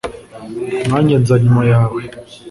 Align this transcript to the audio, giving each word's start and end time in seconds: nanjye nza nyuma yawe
nanjye 0.87 1.15
nza 1.21 1.35
nyuma 1.43 1.61
yawe 1.71 2.01